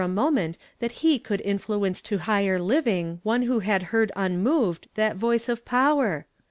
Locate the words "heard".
3.93-4.11